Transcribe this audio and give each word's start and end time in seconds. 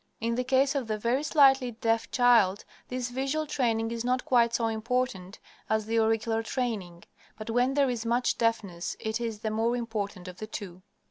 In 0.19 0.33
the 0.33 0.43
case 0.43 0.73
of 0.73 0.87
the 0.87 0.97
very 0.97 1.21
slightly 1.21 1.73
deaf 1.73 2.09
child, 2.09 2.65
this 2.87 3.11
visual 3.11 3.45
training 3.45 3.91
is 3.91 4.03
not 4.03 4.25
quite 4.25 4.51
so 4.51 4.65
important 4.65 5.37
as 5.69 5.85
the 5.85 5.99
auricular 5.99 6.41
training, 6.41 7.03
but 7.37 7.51
when 7.51 7.75
there 7.75 7.87
is 7.87 8.03
much 8.03 8.35
deafness 8.39 8.97
it 8.99 9.21
is 9.21 9.41
the 9.41 9.51
more 9.51 9.75
important 9.75 10.27
of 10.27 10.37
the 10.39 10.47
two. 10.47 10.81